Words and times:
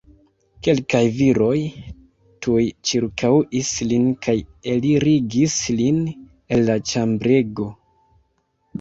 Kelkaj 0.67 1.01
viroj 1.19 1.57
tuj 2.47 2.65
ĉirkaŭis 2.93 3.71
lin 3.93 4.09
kaj 4.27 4.37
elirigis 4.75 5.61
lin 5.85 6.05
el 6.55 6.69
la 6.73 6.83
ĉambrego. 6.91 7.73